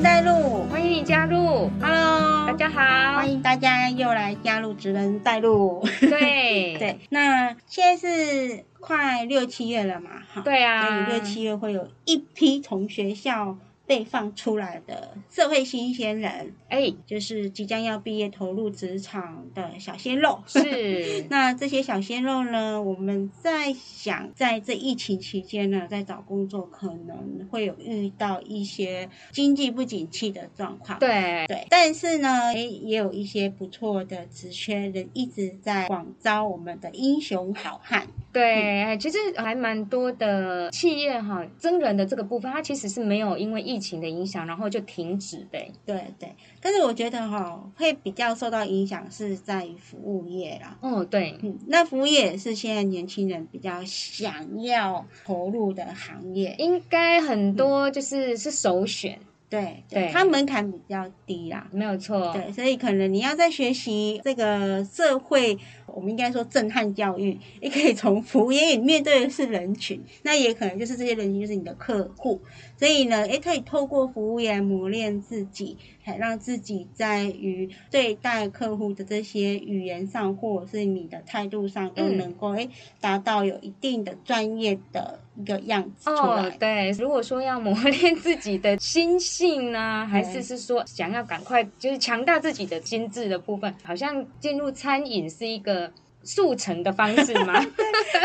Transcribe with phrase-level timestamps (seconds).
[0.00, 1.70] 人带路，欢迎你加入。
[1.78, 2.80] Hello，大家好，
[3.16, 5.86] 欢迎大家又来加入职人带路。
[6.00, 6.74] 对。
[6.80, 10.86] 对，那现在是快六七月了嘛，哈，对啊。
[10.86, 13.58] 所以六七月会有一批从学校
[13.90, 20.40] 被放出来的社会新鲜人，哎，就是即将要毕业投入职场的小鲜肉。
[20.46, 31.00] 是 那这些小鲜肉呢，我们在想，在这疫情期间呢，在找工作可能会有遇到一些经济不景气的状况。
[31.00, 38.06] 对，对，但是呢，哎也有一些不错的职缺人一直在广招我们的英雄好汉。
[38.32, 45.72] 对，哎其实还蛮多的企业哈，真人的这个部分，它其实是没有因为疫情的影响，然后就停止呗。
[45.86, 50.76] 对对，但是我觉得哈、会比较受到影响是在于服务业啦。
[50.82, 56.54] 哦，对，嗯，那服务业也是现在年轻人比较想要投入的行业。
[56.58, 61.66] 应该很多就是是首选，对对它门槛比较低啦。
[61.72, 62.32] 没有错。
[62.32, 65.58] 对，所以可能你要在学习这个社会，
[65.94, 72.40] 我们应该说震撼教育，也可以从服务业，你面对的是人群，那也可能就是这些人群就是你的客户，
[72.76, 82.20] 所以呢，也可以透过服务业来磨练自己，还让自己在于对待客户的这些语言上，或者是你的态度上，都嗯。
[82.20, 82.68] 能够诶
[83.00, 86.48] 达到有一定的专业的一个样子出来。
[86.48, 95.89] 哦，对，如果说要磨练自己的心性呢，还是是说想要赶快就是强大自己的心智的部分，好像进入餐饮是一个
[96.22, 97.60] 速成的方式吗？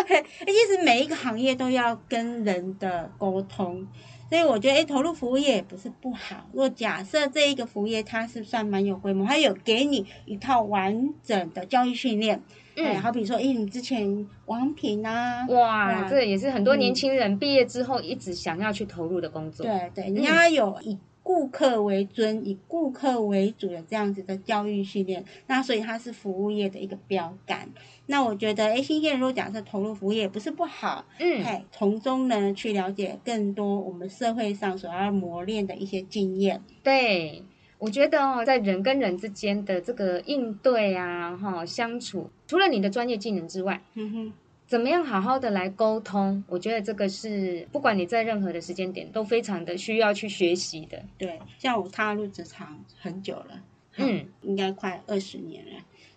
[0.46, 3.86] 其实每一个行业都要跟人的沟通，
[4.30, 6.48] 所以我觉得，哎，投入服务业也不是不好。
[6.52, 12.42] 如果假设这一个服务业它是算蛮有规模，它有给你一套完整的教育训练，
[12.76, 19.66] 嗯哎，好比说，哎，你之前王品啊，哇，哇这也是很多年轻人毕业之后一直想要去投入的工作。
[19.66, 27.68] 对对，你要有以顾客为尊、以顾客为主的这样子的教育训练，那所以它是服务业的一个标杆。
[28.06, 36.62] 那我觉得，哎，新鲜人如果假设投入服务业也不是不好，嗯，哎，从中呢去了解更多我们社会上所要磨练的一些经验。
[36.84, 37.44] 对。
[37.78, 44.34] 我觉得哦，在人跟人之间的这个应对啊，哈，相处，除了你的专业技能之外，嗯哼，
[44.68, 46.44] 怎么样好好的来沟通？
[46.48, 51.04] 我觉得这个是不管你在任何的时间点都非常的需要去学习的。
[51.18, 53.62] 对，像我踏入职场很久了，
[53.98, 55.72] 嗯，应该快二十年了。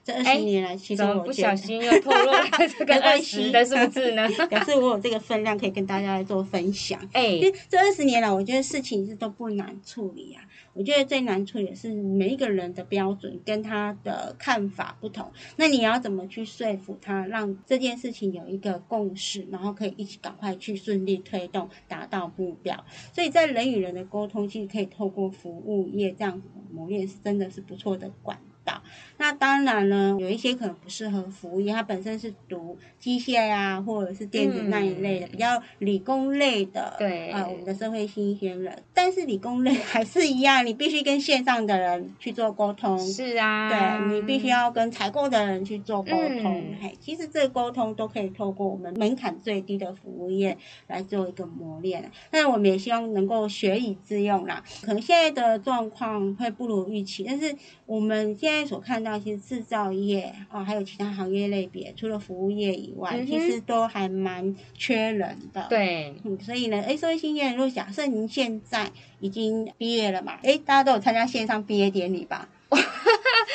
[0.08, 2.42] 这二哎十年来，其实我不小心又透露了
[2.78, 4.26] 这个没二关系十的数字呢？
[4.48, 6.98] 表示我有这个分量可以跟大家来做分享。
[7.12, 10.42] 哎因，为这二十年来，我觉得事情是都不难处理啊。
[10.72, 22.82] 我觉得最难处理的是每一个人的标准跟他的看法不同，那你要怎么去说服他，让这件事情有一个共识，然后可以一起赶快去顺利推动，达到目标。
[23.12, 28.80] 所以在人与人的沟通，其实可以透过服务业这样子的磨练，是真的是不错的管道。
[29.18, 38.82] 那当然呢，有一些可能不适合服务业，它本身是读机械呀、或者是电子那一类的、嗯比较理工类的，对啊、我们的社会新鲜人。
[38.94, 42.98] 但是理工类还是一样，你必须跟线上的人去做沟通。
[42.98, 50.56] 是啊，对你必须要跟采购的人去做沟通，嗯嘿，其实这个沟通都可以透过我们门槛最低的服务业
[50.86, 52.10] 来做一个磨练。
[52.30, 54.62] 但我们也希望能够学以致用啦。
[54.82, 57.54] 可能现在的状况会不如预期，但是
[57.86, 65.64] 我们现在所看到，其实制造业哦、还有其他行业类别，除了服务业以外，嗯其实都还蛮缺人的。。
[65.70, 72.48] 对，嗯，所以呢，哎，社会新鲜人，如果假设您现在已经毕业了嘛，哎，大家都有参加线上毕业典礼吧？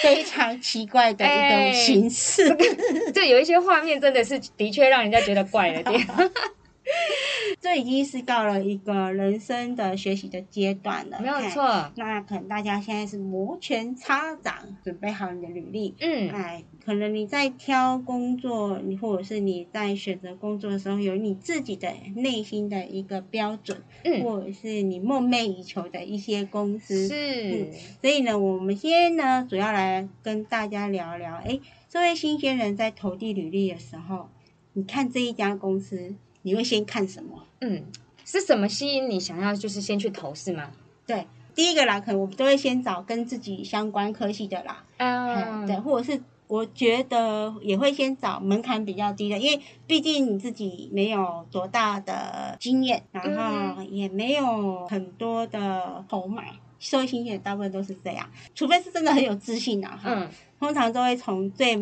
[0.02, 2.50] 非常奇怪的一 哎种形式。
[3.14, 6.08] 就有一些画面真的是的确让人家觉得怪了点。
[7.62, 11.50] 这已经是到了一个人生的学习的阶段了，没有哎。
[11.50, 15.96] 错，那可能大家现在是摩拳擦掌，准备好你的履历。
[16.00, 27.08] 嗯，哎，可能你在挑工作，你或者是你在选择工作的时候，有你自己的内心的一个标准，嗯，或者是你梦寐以求的一些公司。
[27.08, 34.30] 是，所以呢，我们今天呢，主要来跟大家聊聊，哎，这位新鲜人在投递履历的时候，
[34.74, 37.44] 你看这一家公司，你会先看什么？
[37.62, 37.84] 嗯，
[38.24, 40.72] 是什么吸引你想要就是先去投是吗？
[41.06, 41.26] 对，
[41.56, 56.44] 第一个啦，可能我们都会先找跟自己相关科系的啦，啊嗯，对，或者是我觉得也会先找门槛比较低的，因为毕竟你自己没有多大的经验，然后也没有很多的筹码。
[56.80, 60.30] 社会新鲜人大部分都是这样，除非是真的很有自信啊，哈、嗯，
[60.60, 61.80] 通常都会从最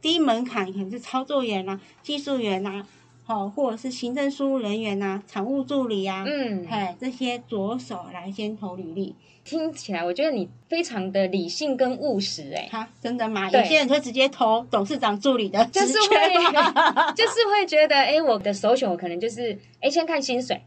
[0.00, 2.86] 低门槛，可能是操作员啊、技术员啊，
[3.24, 9.14] 好、或者是行政事务人员呐、产务助理啊，嗯，哎，这些着手来先投履历。
[9.44, 13.50] 听起来我觉得你非常的理性跟务实哎、哈，真的吗？
[13.50, 16.14] 有些人会直接投董事长助理的职就是缺
[17.14, 20.58] 就是会觉得哎、我的首选我可能就是哎、先看薪水，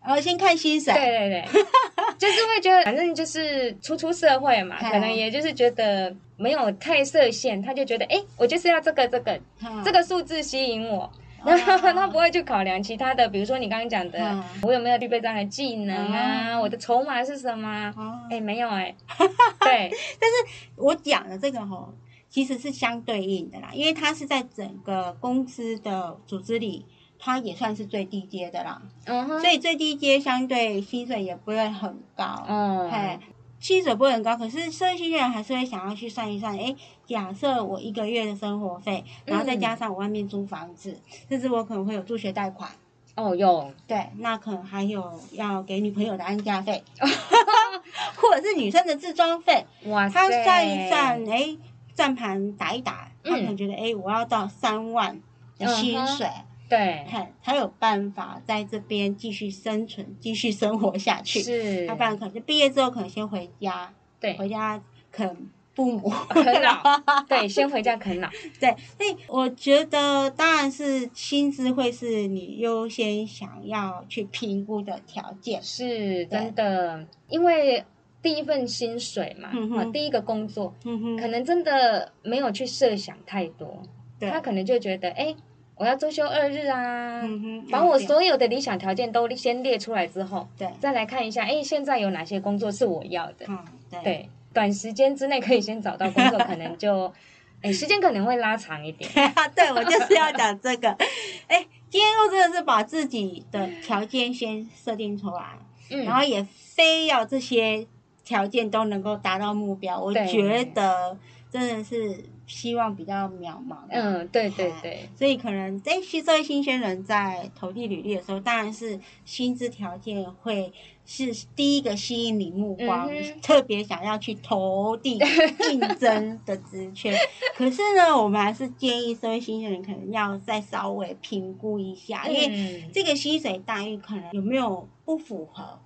[0.00, 0.92] 呃，先看薪水。
[0.94, 1.62] 对对对，
[2.18, 11.10] 就是会觉得反正就是初出社会嘛，嗯可能也就是觉得没有太设限，他就觉得哎、我就是要这个这个哈这个数字吸引我。
[11.44, 14.42] 哦然后他不会去考量其他的，比如说你刚刚讲的，嗯。
[14.62, 16.50] 我有没有具备这样的技能啊？
[16.52, 16.60] 嗯。
[16.60, 17.92] 我的筹码是什么？
[18.30, 18.94] 哎、没有哎、
[19.60, 21.92] 对，但是我讲的这个吼，
[22.30, 26.84] 其实是相对应的啦，因为它是在整个公司的组织里，
[27.18, 32.24] 它也算是最低阶的啦，嗯哼，所以最低阶相对薪水也不会很高。
[32.48, 33.18] 哦，嘿，
[33.64, 36.76] 薪水不会很高，可是社会新鲜人还是会想要去算一算，诶，
[37.06, 40.94] 假设我一个月的生活费，然后再加上我外面租房子，
[41.30, 42.70] 甚至我可能会有助学贷款，
[43.16, 46.84] 哦有，对，那可能还有要给女朋友的安家费，
[48.20, 51.58] 或者是女生的自装费，哇塞，他算一算，诶，
[51.94, 55.18] 站盘打一打，他可能嗯觉得，诶，我要到三万
[55.58, 56.28] 的薪水，
[56.74, 61.40] 对，看才有办法在这边继续生存、继续生活下去。
[61.40, 64.82] 是，要不然可能就毕业之后可能先回家，对，回家
[65.12, 66.08] 啃父母。
[66.30, 66.82] 啃老，
[67.28, 68.28] 对，先回家啃老，
[68.58, 75.62] 对，所以我觉得当然是薪资会是你优先想要去评估的条件。
[75.62, 77.84] 是真的，因为
[78.22, 83.82] 第一份薪水嘛，啊，第一个工作，嗯哼，可能真的没有去设想太多，
[84.18, 85.34] 对，他可能就觉得，哎，
[85.76, 93.46] 我要周休二日啊，嗯，把我所有的理想条件都先列出来之后，对，再来看一下，哎，现在有哪些工作是我要的？
[93.48, 93.58] 嗯，
[93.90, 97.12] 对，对，短时间之内可以先找到工作，可能就，
[97.60, 99.10] 哎，时间可能会拉长一点。
[99.56, 100.90] 对我就是要讲这个。
[101.48, 105.58] 哎，今天又真的是把自己的条件先设定出来，
[105.90, 107.86] 嗯，然后也非要这些
[108.24, 111.16] 条件都能够达到目标，我觉得
[111.50, 113.76] 真的是希望比较渺茫。
[113.88, 120.72] 嗯，对对对，所以可能在新社会新鲜人在投递履历的时候，当然是薪资条件会
[121.06, 125.18] 是第一个吸引你目光，嗯特别想要去投递
[125.58, 127.16] 竞争的职缺。
[127.56, 135.78] 可是呢，我们还是建议社会新鲜人可能要再稍微评估一下，因为嗯这个薪水待遇可能有没有不符合。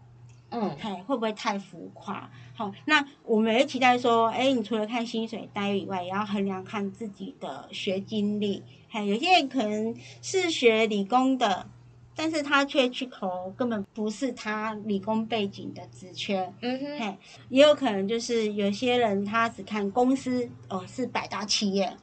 [0.50, 2.30] 嗯嘿，会不会太浮夸？
[2.54, 8.62] 好，那我们也期待说，哎，你除了看薪水待遇以外，也要衡量看自己的学经历。
[8.88, 11.68] 还有些人可能是学理工的，
[12.16, 16.50] 但是他却去投根本不是他理工背景的职缺。
[16.62, 17.18] 嗯哼，嘿，
[17.50, 21.94] 也有可能就是有些人他只看公司哦是百大企业。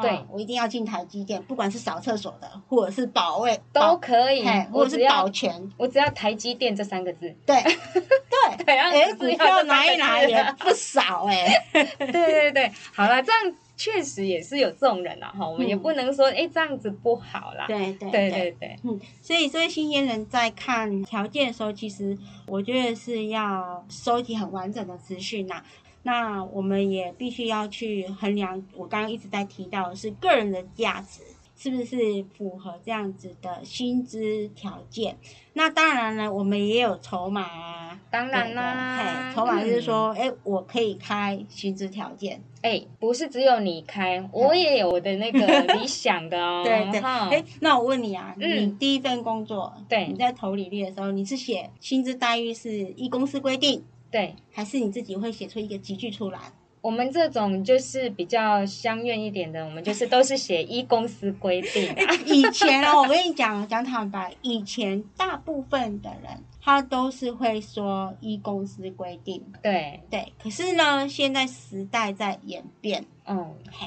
[0.00, 15.78] 哦对我一定要进台积电，不管是扫厕所的，或者是保卫，都可以嘿，，或者是我只保全，我只要台积电这三个字，对 对，对，然后哎，股只要拿一拿也不少哎、 对对对，好了，这样确实也是有这种人啊，哈，我们也嗯。
[15.80, 18.50] 不能说哎这样子不好啦，对对对对。
[18.60, 22.16] 对，嗯，所以这位新鲜人在看条件的时候，其实
[22.46, 25.62] 我觉得是要收集很完整的资讯呐。
[26.02, 31.22] 那我们也必须要去衡量，我刚刚一直在提到的是个人的价值
[31.56, 35.18] 是不是符合这样子的薪资条件。
[35.52, 38.00] 那当然了，我们也有筹码啊。
[38.10, 54.34] 当然啦筹码就是说，哎、我可以开薪资条件，哎，不是只有你开，我也有我的那个理想的哦， 对对，哈哎，那我问你啊，嗯你第一份工作，对你在投履历的时候，你是写薪资待遇是依公司规定，对。
[54.52, 56.40] 还是你自己会写出一个集句出来？
[56.82, 62.14] 我们这种就是比较相怨一点的，我们就是都是写依公司规定啊。
[62.24, 70.32] 以前哦，我跟你讲，讲坦白，以前大部分的人他都是会说依公司规定，对，对。
[70.42, 73.86] 可是呢，现在时代在演变，嗯，嘿，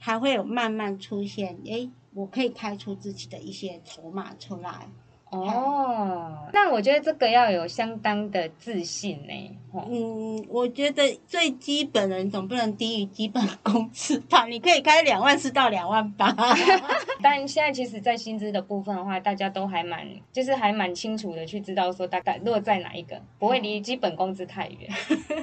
[0.00, 4.88] 还会有慢慢出现，诶，我可以开出自己的一些筹码出来。
[5.30, 9.58] 哦，那我觉得这个要有相当的自信呢。
[9.72, 14.46] 哦嗯，我觉得最基本的你总不能低于基本工资吧？
[14.46, 16.34] 你可以开两万四到两万八。
[17.20, 24.90] 但现在其实，在薪资的部分的话，大家都还蛮，就是还蛮清楚的去知道说大概落在哪一个，不会离基本工资太远。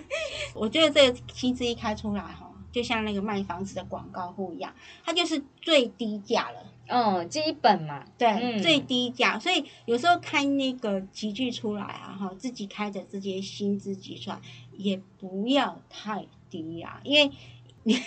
[0.56, 4.74] 我觉得这个薪资一开出来哈，就像那个卖房子的广告户一样，
[5.04, 6.73] 它就是最低价了。
[6.94, 8.62] 嗯，基本嘛，对，嗯。
[8.62, 14.40] 最低价，所以有时候开那个集聚出来啊，哈，自己开的这些薪资集出来，
[14.78, 17.32] 也不要太低啊，因为
[17.84, 18.00] 你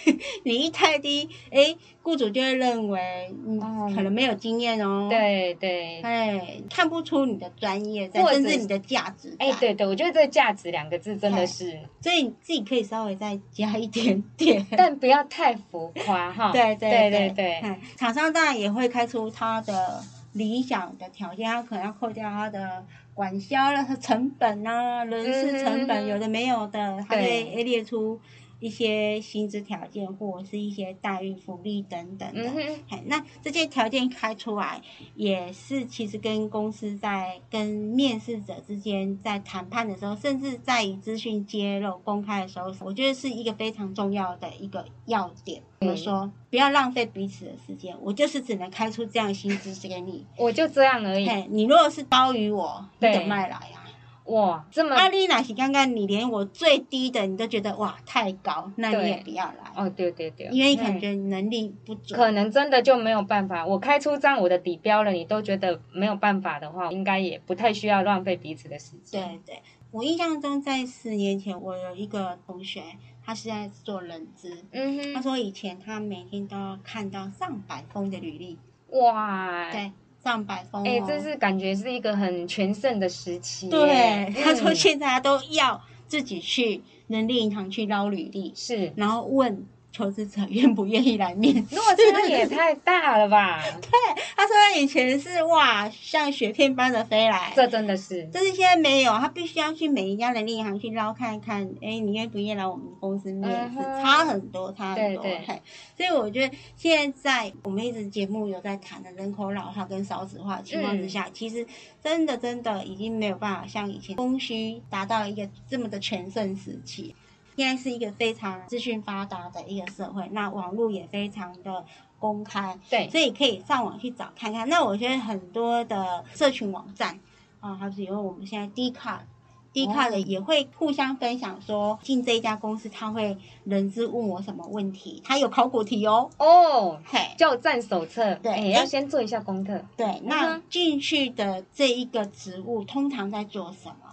[0.44, 9.46] 你一太低，哎，雇主就会认为你哦可能没有经验哦。，对对，哎，看不出你的专业甚至你的价值在。
[9.46, 14.66] 哎，对对，我觉得这个价值两个字真的哎是，所以你自己可以稍微再加一点点。
[14.76, 16.52] 但不要太浮夸哈。
[16.52, 17.60] 对对对对
[17.96, 20.02] 厂商当然也会开出他的
[20.32, 28.18] 理想的条件，他可能要扣掉他的管销了成本啊、人事成本，嗯有的没有的，他会列出
[28.58, 32.50] 一些薪资条件或者是一些待遇、福利等等的。
[32.88, 34.80] 嗯那这些条件开出来，
[35.14, 45.62] 也是其实跟公司在跟面试者之间在谈判的时候，甚至在于资讯揭露公开的时候，我觉得是一个非常重要的一个要点。
[45.80, 46.30] 怎么说？
[46.48, 50.24] 不要浪费彼此的时间，我就是只能开出这样薪资给你。
[50.38, 51.28] 我就这样而已。
[51.28, 53.85] 嘿，你如果是高于我，你对怎么卖来啊？
[54.26, 62.14] 哇，这么阿丽娜，是刚刚你连我最低的你都觉得哇太高，那你也不要来，哦，对对对，因为你可能嗯觉你能力不足。
[62.14, 63.64] 可能真的就没有办法。
[63.64, 69.22] 我开出张我的底标了，你都觉得没有办法的话，应该也不太需要浪费彼此的时间。
[69.22, 72.82] 对对，我印象中在四年前，我有一个同学，
[73.24, 78.58] 他是在做人资，嗯哼，他说以前他每天都要看到上百封的履历，
[78.90, 79.92] 哇，对，
[80.26, 80.84] 上百封、哦。
[80.84, 83.68] 哎、这是感觉是一个很全盛的时期。
[83.68, 89.64] 对，他说嗯现在他都要自己去人力银行去捞履历，是，然后问
[89.96, 91.74] 求职者愿不愿意来面试。
[91.74, 93.62] 落差也太大了吧？
[93.80, 93.90] 对
[94.36, 103.78] 他说他以前是哇，像雪片般的飞来，这真的是，但是现在没有，他必须要去每一家人力银行去捞看看，哎，你愿不愿意来我们公司面试？
[103.78, 105.22] 嗯差很多，差很多。
[105.22, 105.62] 对对
[105.96, 111.66] 所以我觉得现在我们一直节目有在谈的人口老化跟少子化情况之嗯下，其实
[112.02, 117.14] 真的真的已经没有办法像以前供需达到一个这么的全盛时期。
[117.56, 121.84] 现在是一个非常资讯发达的一个社会，那网络也非常的
[122.18, 124.68] 公开，对，所以可以上网去找看看。
[124.68, 127.18] 那我觉得很多的社群网站
[127.60, 129.24] 啊，还是因为我们现在 D 卡。
[129.72, 136.30] D 卡的也会互相分享说，进这一家公司他会人资问我什么问题，他有考古题哦。
[136.38, 139.84] 哦，嘿，教战手册，对哎要先做一下功课。
[139.94, 144.05] 对，那进去的这一个职务通常在做什么？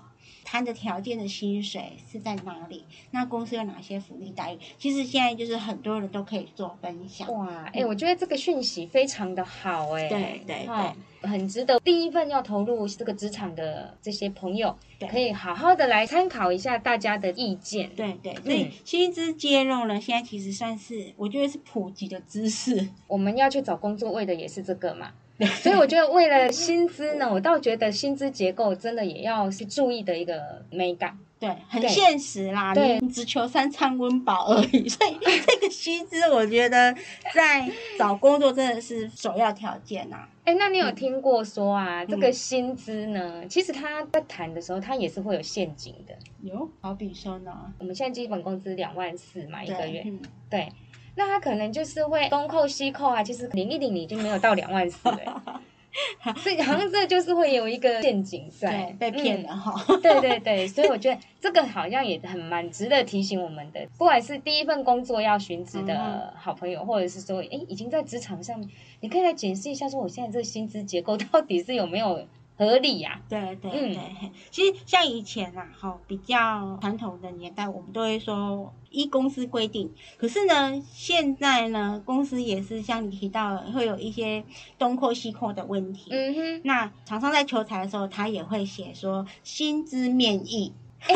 [0.53, 2.83] 谈的条件的薪水是在哪里？
[3.09, 4.59] 那公司有哪些福利待遇？
[4.77, 7.27] 其实现在就是很多人都可以做分享。
[7.33, 14.77] 哇，哎、我觉得这个讯息非常的好、哎，对对对很值得第一份要投入这个职场的这些朋友，
[15.09, 17.89] 可以好好的来参考一下大家的意见。
[17.95, 22.89] 对对，所以薪资揭露呢，现在其实算是我觉得是普及的知识。
[23.07, 25.13] 我们要去找工作为的也是这个嘛，
[25.61, 31.17] 所以我觉得为了薪资呢，我倒觉得薪资结构真的也要是注意的一个美感。
[31.39, 32.99] 对，很对现实啦，对。
[33.01, 36.95] 你只求三餐温饱而已， 所以这个薪资，我觉得
[37.33, 37.69] 在
[37.99, 41.85] 找工作真的是首要条件呐、 哎，那你有听过说嗯。
[41.85, 46.15] 啊，这个薪资呢，其实他在谈的时候，他也是会有陷阱的。
[46.43, 50.21] 有，好比说呢，我们现在基本工资两万四嘛，一个月，嗯。
[50.49, 50.69] 对，
[51.15, 55.61] 那他可能就是会东扣西扣啊，其实领一领你就没有到两万四了，
[56.37, 59.73] 所以好像这就是会有一个陷阱在对，，被骗了哈。
[59.89, 60.01] 嗯。
[60.01, 68.67] 对对对，所以我觉得这个好像也很蛮值得提醒我们的，不管是第一份工作要寻职嗯的好朋友，或者是说，哎，已经在职场上面，
[69.01, 72.25] 你可以来检视一下，说我现在这个薪资结构到底是有没有
[72.63, 79.91] 合理呀、对对嗯对，嘿其实像以前啊，哈，比较传统的年代，我们都会说依公司规定。
[80.17, 84.43] 可是呢，现在呢，公司也是像你提到的，会有一些
[84.79, 86.09] 东扣西扣的问题。
[86.11, 91.13] 嗯哼，那厂商在求财的时候，他也会写说薪资面议，哎、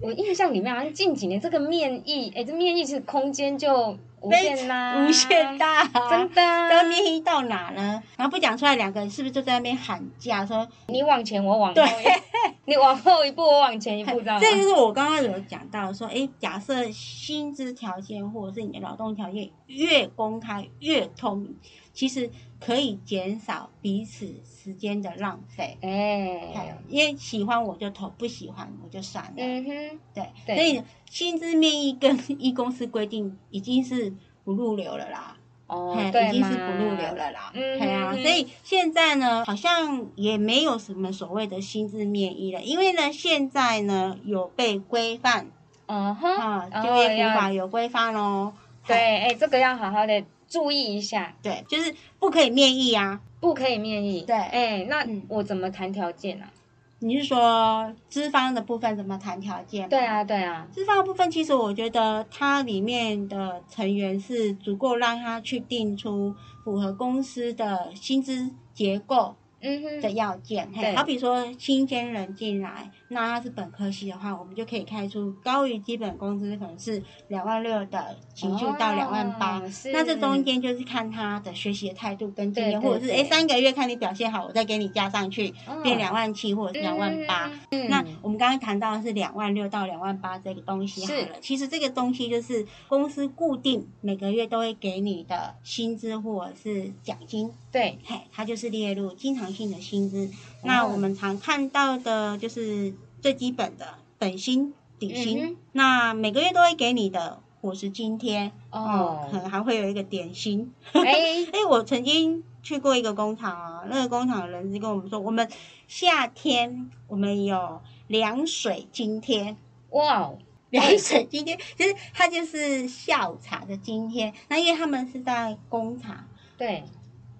[0.00, 8.02] 我印象里面好像近几年这个面议，哎、这面议是空间就无限啦、无限大、真的啊、要面议到哪呢？
[8.16, 10.66] 然后不讲出来，两个人是不是就在那边喊价说？
[10.86, 11.82] 你往前，我往后，
[12.64, 14.40] 你往后一步，我往前一步，知道吗？
[14.40, 21.56] 这就是我刚刚有讲到说，哎，假设薪资条件或者是你的劳动条件越公开越透明，
[21.92, 22.30] 其实
[22.60, 25.76] 可以减少彼此时间的浪费。
[25.82, 29.32] 哎、因为喜欢我就投，不喜欢我就算了。
[29.36, 34.12] 嗯哼，对，对所以薪资面议跟一公司规定已经是
[34.44, 35.36] 不入流了啦。
[35.68, 37.50] 哦对已经是不入流了啦。
[37.54, 45.46] 嗯对啊，嗯所以现在呢，好像也没有什么所谓的薪资面议了，因为呢，现在呢有被规范
[45.86, 48.52] 嗯哼，啊，哦就业法有规范哦。
[48.86, 50.22] 对，哎、这个要好好的
[50.52, 53.18] 注意一下，对，就是不可以面议啊。
[53.40, 54.20] 不可以面议。
[54.26, 56.50] 对哎、那嗯我怎么谈条件啊？
[56.98, 59.88] 你是说资方的部分怎么谈条件？
[59.88, 69.34] 对啊，对啊，资方的部分其实我觉得它里面的成员是足够让他去定出符合公司的薪资结构。
[69.62, 87.50] 嗯哼，的要件，嘿，好比说新鲜人进来，那他是本科系的话，我们就可以开出高于基本工资，可能是两万六的情绪到两万八，那这中间就是看他的学习的态度跟经验，或者是哎三个月看你表现好，我再给你加上去，变两万七或者是两万八。
[87.88, 97.52] 那我们刚刚谈到的是两万六到两万八这个东西好了，其实这个东西就是公司固定每个月都会给你的薪资或者是奖金。
[97.72, 100.30] 对，嘿，它就是列入经常性的薪资。
[100.62, 105.56] 那我们常看到的就是最基本的本薪、底薪。
[105.72, 110.70] 那每个月都会给你的伙食津贴哦，可能还会有一个点心。
[110.92, 111.02] 哎
[111.50, 115.48] 哎，我曾经去过一个工厂啊，那个工厂的人是跟我们说，我们
[115.88, 119.56] 夏天我们有凉水津贴。
[119.90, 120.30] 哇，
[120.68, 124.32] 凉水津贴，其实它就是下午茶的津贴。
[124.48, 126.84] 那因为他们是在工厂，对。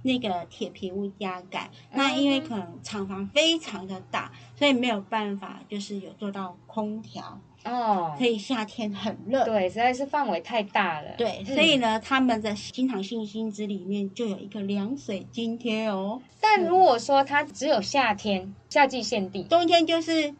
[0.02, 9.44] 那个铁皮屋加盖，那因为可能厂房非常的大，所以没有办法，就是有做到空调哦，所以夏天很热。
[9.44, 11.12] 对，实在是范围太大了。
[11.16, 16.20] 对，所以呢，他们的经常性薪资里面就有一个凉水津贴哦。
[16.40, 20.34] 但如果说它只有夏天，夏季限定，冬天就是。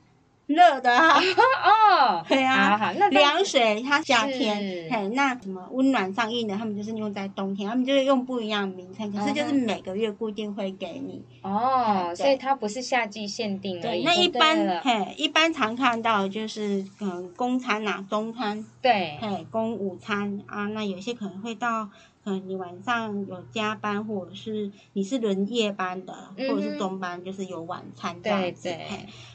[0.52, 11.24] 热的啊， 哦，对啊，那凉水它夏天，嘿，那什么温暖上映的，他们就是用在冬天，他们就是用不一样的名称，可是就是每个月固定会给你。
[11.42, 13.88] 哦，所以它不是夏季限定的。
[13.88, 21.88] 对，那一般嘿，一般常看到就是嗯，公餐呐，中餐，对，嘿，公午餐啊，那有些可能会到。
[22.24, 28.72] 嗯，你晚上有加班，或者是你是轮夜班的，或者是中班，就是有晚餐这样子。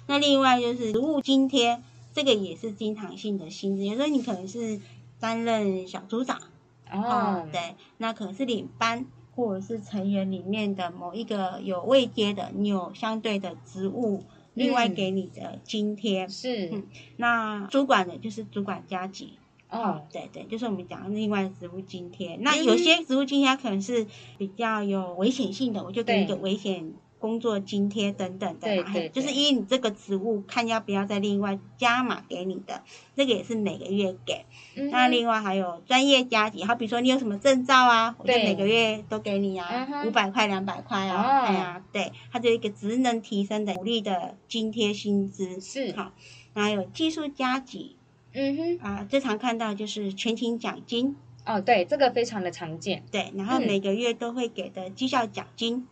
[0.06, 1.82] 那另外就是职务津贴，
[2.14, 3.84] 这个也是经常性的薪资。
[3.86, 4.80] 有时候你可能是
[5.20, 6.40] 担任小组长，
[6.90, 14.24] 哦，对，那可能是领班，或者是成员里面的某一个有位阶的，你有相对的职务，
[14.54, 16.84] 另外给你的津贴是。
[17.18, 19.34] 那主管的就是主管加级。
[19.70, 22.38] 哦，对对，就是我们讲的另外的职务津贴。
[22.40, 28.68] 那有些职务津贴可能是比较有危险性的，我就给你个危险工作津贴等等的。
[28.68, 32.82] 对对，就是因为你这个职务，看要不要再另外加码给你的，
[33.14, 34.46] 这个也是每个月给。
[34.90, 45.60] 那另外还有专业加级，好比说你有什么证照啊，我就每个月都给你啊，五百块、两百块啊，对啊，对，它就一个职能提升的鼓励的津贴薪资。
[45.60, 46.14] 是，好，
[46.54, 47.97] 还有技术加级。
[48.40, 53.04] 嗯哼，啊，最常看到就是全勤奖金哦，对，这个非常的常见。
[53.12, 55.88] 对，然后每个月都会给的绩效奖金。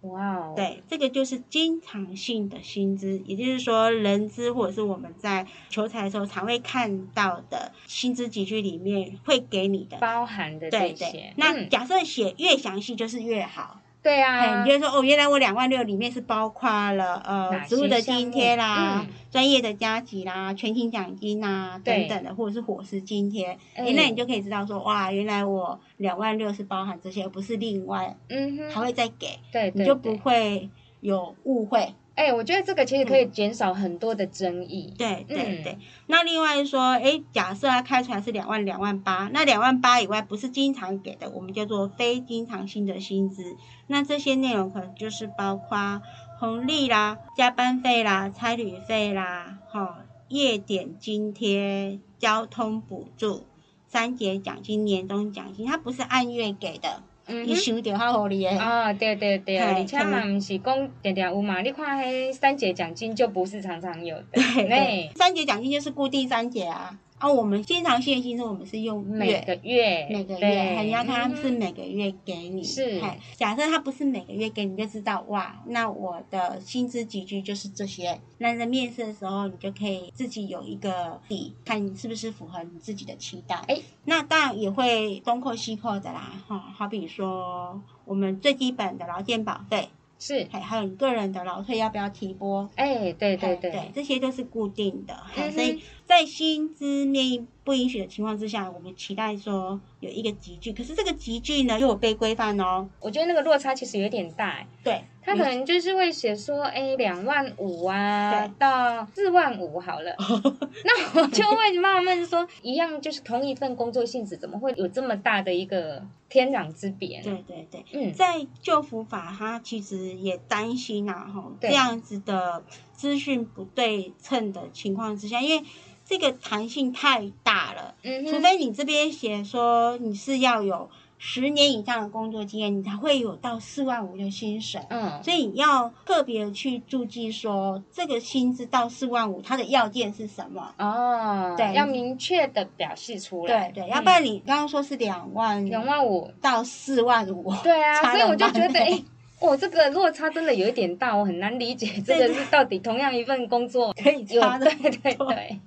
[0.00, 11.34] 哇哦，对，这个就是经常性的薪资，也就是说，人资或者是我们在求财的时候常会看到的薪资集聚里面会给你的包含的这些。
[11.36, 13.82] 那假设写越详细就是越好。
[14.02, 31.94] 对啊，你就说哦，原来我两万六里面是包括了呃，职务的津贴啦，专业的加级啦，全勤奖金啦等等的，或者是伙食津贴，哎，那你就可以知道说哇，原来我两万六是包含这些，而不是另外，嗯哼，还会再给，对，你就不会有误会。
[32.20, 34.92] 哎，我觉得这个其实可以减少很多的争议。
[34.98, 43.56] 对对对，那另外说，哎，假设他开出来是两万两万八，那两万八以外不是经常给的，我们叫做非经常性的薪资。
[43.86, 46.02] 那这些内容可能就是包括
[46.38, 53.46] 红利啦、加班费啦、差旅费啦、哈夜点津贴、交通补助、
[53.88, 57.02] 三节奖金、年终奖金，它不是按月给的。
[57.44, 58.56] 你收着较合理诶。
[58.56, 64.24] 哦，对对对，而且嘛，毋是讲定定有嘛，你看迄三节奖金就不是常常有的。
[64.32, 66.96] 对，三节奖金就是固定三节啊。
[67.20, 72.64] 啊，我们经常性薪资我们是用每个月，每个月，你要看他是每个月给你。
[72.64, 72.98] 是，
[73.36, 78.18] 假设他不是每个月给你，就知道哇，那我的薪资集聚就是这些。
[78.38, 83.56] 那在面试的时候，你就可以自己有一个底，看你是不是符合你自己的期待。
[83.68, 89.90] 哎，那当然也会东扣西扣的啦，哈，好比说我们最基本的劳健保费。
[90.22, 92.68] 是，还还有你个人的劳退要不要提拨？
[92.76, 95.16] 哎，对对对，这些都是固定的，
[95.50, 102.88] 所以在薪资面不允许的情况之下，我们期待说有一个集聚，可是这个集聚呢又有被规范哦。
[102.98, 105.04] 我觉得那个落差其实有点大，对。
[105.22, 110.16] 他可能就是会写说，哎，两万五啊，到四万五好了。
[110.82, 117.20] 那我就会纳闷说，一样就是同一份工作性质，怎么会有这么大的一个天壤之别？
[117.22, 122.64] 对对对，嗯，在旧福法，他其实也担心啊，哈，这样子的
[123.00, 125.64] 资讯不对称的情况之下，因为
[126.04, 134.82] 这个弹性太大了，嗯，除非你这边写说你是要有十年以上的工作经验，你才会有到四万五的薪水。
[134.90, 140.74] 嗯，所以你要特别去注记说，这个薪资到四万五，它的要件是什么？
[140.76, 141.72] 哦，对。
[141.72, 149.02] 要明确的表示出来，对对，要不然你刚刚说是两万两万五，到四万五，对啊，所以我就觉得，哎、
[149.40, 155.60] 哦，这个落差真的有一点大，我很难理解这个是到底同样一份工作可以有差的对对对，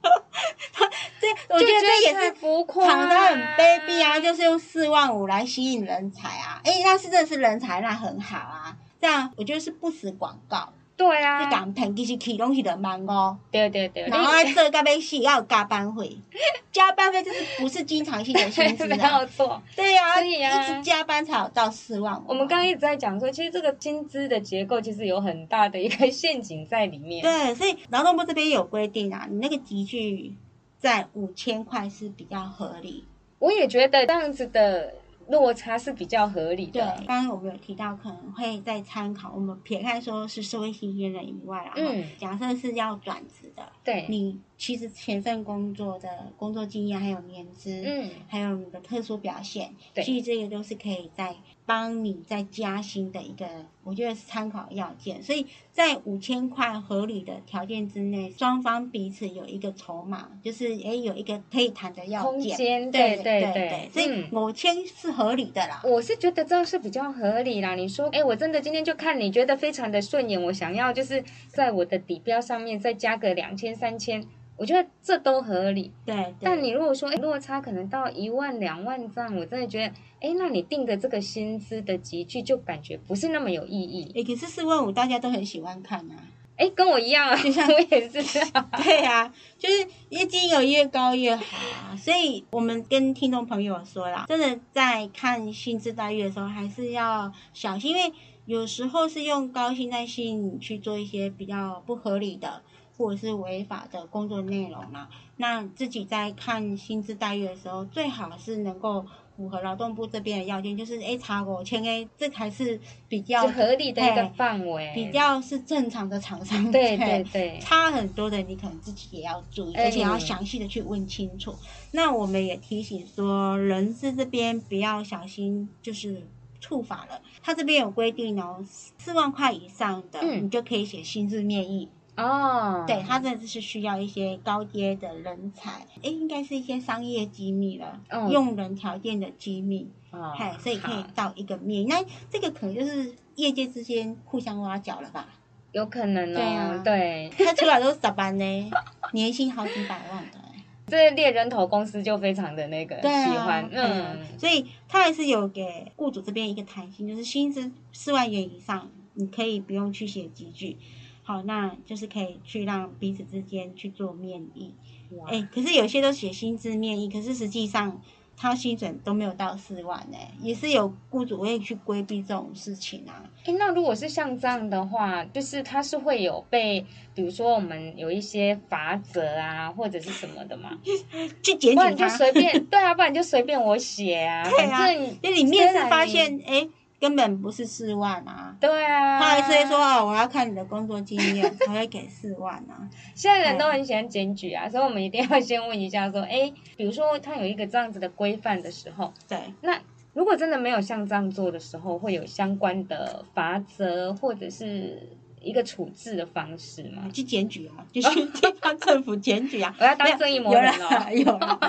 [1.20, 6.62] 这 我觉得这也是浮夸，躺得很卑鄙啊，就是用四万五来吸引人才啊！
[6.64, 8.78] 哎，那是真的是人才，那很好啊。
[9.02, 16.18] 这样我觉得是不实广告，对你啊，讲骗其实起东西的蛮哦，对对对，然后还做到要死，要有加班费，
[16.72, 19.26] 加班费就是不是经常性的薪资没啊有。
[19.28, 19.62] 错。
[19.76, 22.24] 对呀、所以啊一直加班才有到四万五。
[22.28, 27.24] 我们刚刚一直在讲说，其实这个薪资的结构其实有很大的一个陷阱在里面。
[27.24, 30.36] 对，所以劳动部这边有规定啊，你那个集聚
[30.78, 33.04] 在五千块是比较合理。
[33.40, 34.94] 我也觉得这样子的
[35.28, 37.04] 落差是比较合理对，的。
[37.08, 53.46] 刚刚我们有提到，可能会再参考，我们撇开说是社会新鲜人以外然后假设是要转职的，对，你其实前份工作的工作经验还有年资，嗯，还有你的特殊表现，对其实这个都是可以在帮你再加薪的一个，
[53.84, 55.22] 我觉得是参考要件。
[55.22, 62.56] 所以在五千块合理的条件之内，双方彼此有一个筹码，就是诶有一个可以谈的要空件。
[62.56, 65.82] 间，对对对对，所以嗯五千是合理的啦。
[65.84, 67.76] 我是觉得这样是比较合理啦。
[67.76, 74.26] 你说，哎，我真的今天就看你觉得非常的顺眼，我想要就是在我的底标上面再加个两千、三千，
[74.64, 75.92] 我觉得这都合理。
[76.06, 76.34] 对对。
[76.40, 84.10] 但你如果说诶落差可能到一万、两万这样，我真的觉得，哎，那你定的这个薪资的集聚就感觉不是那么有意义。
[84.16, 86.16] 诶，可是四万五大家都很喜欢看啊。
[86.56, 88.24] 哎，跟我一样啊，就像 我也是。
[88.82, 91.44] 对呀、就是越金额越高越好
[91.82, 91.98] 啊。
[91.98, 98.14] 所以我们跟听众朋友说啦，真的在看薪资待遇的时候，还是要小心，因为
[98.46, 102.62] 有时候是用高薪在吸引你去做一些比较不合理的
[102.98, 105.10] 或者是违法的工作内容啦。
[105.38, 116.64] 那自己在看薪资待遇的时候，最好是能够符合劳动部这边的要件，就是哎查五千 A，这才是比较是合理的一个范围，比较是正常的厂商。
[116.72, 121.56] 对对对，差很多的，你可能自己也要注意，哎而且要详细的去问清楚。
[121.92, 126.28] 那我们也提醒说，人事这边不要小心，就是
[126.60, 127.20] 触法了。
[127.42, 128.64] 他这边有规定哦，
[129.00, 131.90] 四万块以上的，嗯你就可以写薪资面议。
[132.16, 141.88] 哦，对，他真的是需要一些高阶的人才，诶，应该是一些商业机密了，哦用人条件的机密，哦，嘿，所以可以好到一个面。
[141.88, 145.28] 那这个可能就是业界之间互相挖角了吧？
[145.72, 148.72] 有可能哦，对啊对，他出来都是十班呢，
[149.14, 150.44] 年薪好几百万的、欸。
[150.86, 160.78] 这猎人头公司就非常的那个啊，喜欢，嗯，嗯，所以他还是有给雇主这边一个弹性，就是薪资四万元以上，你可以不用去写集聚，
[161.24, 164.74] 好，那就是可以去让彼此之间去做面议。
[165.18, 168.02] 哇哎、可是有些都写薪资面议，可是实际上
[168.36, 173.24] 他薪水都没有到四万呢、也是有雇主会去规避这种事情啊。
[173.46, 176.84] 诶那如果是像这样的话，就是他是会有被，
[177.14, 180.78] 比如说我们有一些罚则啊，或者是什么的嘛，
[181.44, 186.68] 去检不然就举他，随便，对啊，不然就随便我写啊， 对啊反正因为你面试虽然你发现，哎、
[187.04, 188.56] 根本不是四万啊。
[188.62, 192.90] 对啊，他还是会说哦，我要看你的工作经验才会给四万啊。
[193.14, 199.78] 现在人都很喜欢检举啊，所以我们一定要先问一下说，哎，比如说他有一个这样子的规范的时候，对，那
[200.14, 205.10] 如果真的没有像这样做的时候，会有相关的罚则或者是
[205.44, 207.04] 一个处置的方式嘛？
[207.14, 209.76] 去检举啊，就去地方政府检举啊。
[209.80, 210.90] 我要当正义魔有人哦。
[210.90, 211.60] 啦，有啦，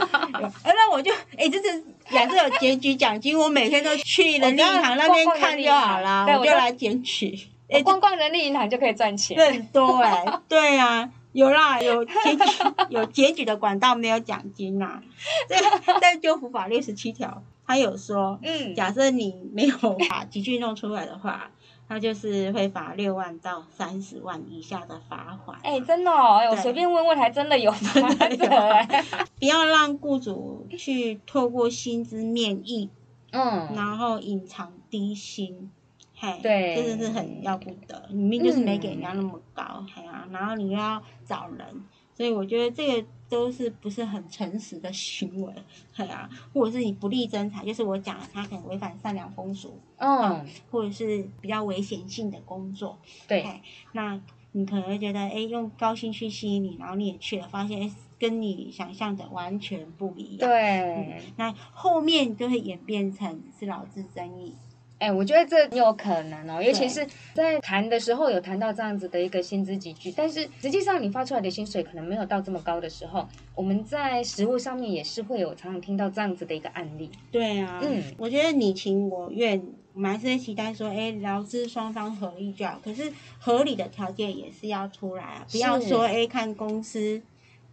[0.40, 0.46] 有。
[0.46, 7.38] 啊那我就哎，这是假设有检举奖金，我每天都去人力银行那边看就好啦，对我就来检举。
[7.68, 9.36] 哎，我逛逛人力银行就可以赚钱。
[9.36, 11.10] 这很多哎，对啊。
[11.32, 12.44] 有啦，有检举
[12.90, 15.02] 有检举的管道，没有奖金啦、
[15.48, 19.76] 这个在旧服法六十七条，他有说，嗯，假设你没有
[20.08, 21.50] 把 集聚弄出来的话，
[21.88, 25.58] 他就是会罚六万到三十万以下的罚款。
[25.62, 29.04] 哎、真的哦，哎我对随便问问，还真的有罚则哎。
[29.38, 32.90] 不要让雇主去透过薪资面议，
[33.32, 35.70] 嗯，然后隐藏低薪。
[36.16, 41.66] 嘿，对真的是很要不得，你明明就是没给人家那么高，嘿啊，然后你又要找人，
[42.14, 45.52] 所以我觉得这个都是不是很诚实的行为，
[45.96, 52.96] 对啊，或者是你不利征才，就是我讲了，他可能违反善良风俗，嗯，或者是比较危险性的工作，
[53.26, 53.60] 对，嘿
[53.92, 54.20] 那
[54.52, 60.48] 你可能会觉得，哎，用高薪去吸引你，然后你也去了，发现，哎，跟你想象的完全不一样。
[60.48, 64.54] 对，那后面就会演变成是劳资争议。
[65.04, 77.10] 哎，我觉得这有可能哦，尤其是在谈的时候有谈到这样子的一个薪资集聚，但是实际上你发出来的薪水可能没有到这么高的时候，我们在实物上面也是会有常常听到这样子的一个案例。
[77.30, 79.62] 对啊，嗯，我觉得你情我愿，
[79.92, 87.20] 我们还是会期待说，哎，劳资双方合力就好，可是合理的条件也是要出来啊，不要说哎看公司。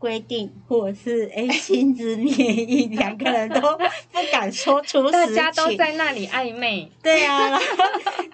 [0.01, 2.29] 规定或者是哎 薪资免
[2.69, 6.91] 疫，两个人都不敢说出实情， 大家都在那里暧昧。
[7.03, 7.63] 对啊，然后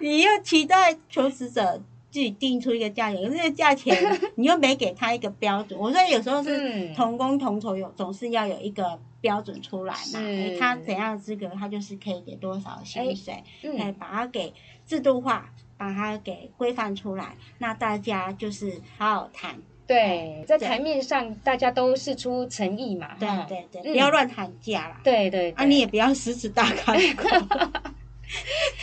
[0.00, 1.76] 你又期待求职者
[2.10, 3.94] 自己定出一个价钱，可是这个价钱
[4.36, 5.78] 你又没给他一个标准。
[5.78, 10.20] 我说有时候是同工同酬，有总是要有一个标准出来嘛。
[10.58, 13.44] 他怎样资格，他就是可以给多少薪水，
[13.78, 14.54] 哎，把它给
[14.86, 19.60] 制度化，把它给规范出来，那大家就是好好谈。
[19.88, 25.00] 对，在台面上大家都是出诚意嘛，对对对，不要乱喊价啦。
[25.02, 27.28] 对对，啊，你也不要狮子大开 口。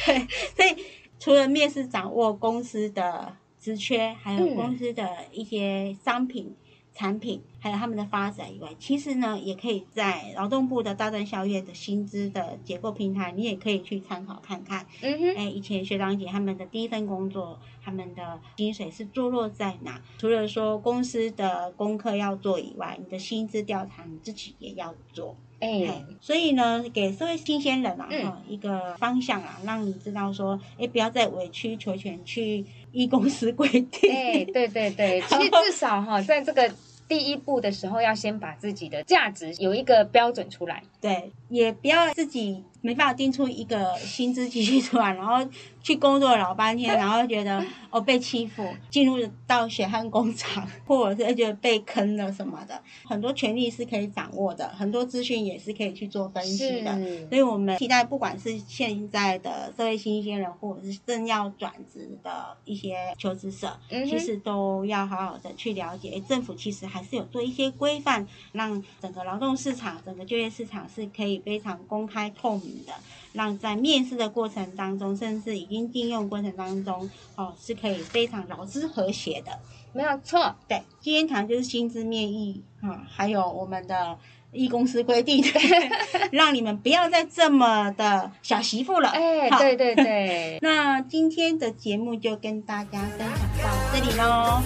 [0.06, 0.20] 对，
[0.58, 0.84] 所以
[1.20, 6.54] 除了面试掌握公司的职缺，还有公司的一些商品。
[6.98, 14.86] 产品还有他们的发展以外，其实呢，也可以在劳动部的大专校院的薪资的结构平台，你也可以去参考看看。
[15.02, 20.00] 嗯哼，哎，以前学长姐他们的第一份工作，他们的薪水是坐落在哪？
[20.20, 25.36] 除了说公司的功课要做以外，你的薪资调查你自己也要做。
[25.60, 34.12] 哎，所以呢，给社会新鲜人啊，哈，一个方向啊，让你知道说，哎，不要再委曲求全去依公司规定。
[34.14, 36.70] 哎，对对对， 其实至少哈，在这个
[37.08, 40.84] 第一步的时候，要先把自己的价值有一个标准出来。
[41.06, 42.64] 对，也不要自己。
[42.82, 45.38] 没办法定出一个薪资继续出来，然后
[45.82, 56.96] 去工作老半天， 然后觉得哦被欺负，进入到血汗工厂，或者是觉得被坑了什么的，很多权利是可以掌握的，很多资讯也是可以去做分析的。
[57.28, 72.86] 所以我们期待，不管是现在的社会新鲜人，或者是正要转职的一些求职者，其实都要好好的去了解，政府其实还是有做一些规范，让整个劳动市场、整个就业市场是可以非常公开透明。
[72.86, 72.94] 的，
[73.34, 79.60] 让在面试的过程当中，甚至已经应用过程当中，哦，是可以非常劳资和谐的，
[79.92, 80.56] 没有错。
[80.68, 84.18] 对，今天谈就是薪资面议啊，还有我们的
[84.54, 85.44] 一公司规定，
[86.32, 89.10] 让你们不要再这么的小媳妇了。
[89.10, 90.58] 哎，对对 对。
[90.62, 93.30] 那今天的节目就跟大家分享
[93.62, 94.62] 到这里喽，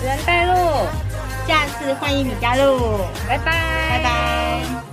[0.00, 0.52] 主人带路，
[1.48, 2.78] 下次欢迎你加入，
[3.26, 3.44] 拜拜，
[3.88, 4.85] 拜拜。